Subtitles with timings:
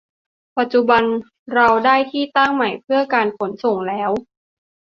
[0.57, 1.03] ปัจจุบัน
[1.53, 4.11] เราได้ที่ตั้งใหม่เพื่อการขนส่งแล้ว